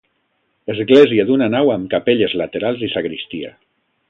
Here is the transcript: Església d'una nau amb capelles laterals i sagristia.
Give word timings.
Església 0.73 1.25
d'una 1.31 1.49
nau 1.57 1.71
amb 1.75 1.93
capelles 1.93 2.35
laterals 2.43 2.83
i 2.89 2.95
sagristia. 2.97 3.55